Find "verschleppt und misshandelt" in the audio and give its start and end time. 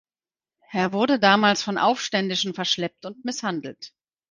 2.55-3.93